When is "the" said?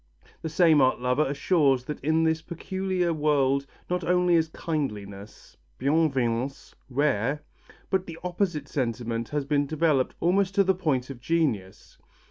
0.41-0.49, 8.07-8.17, 10.63-10.73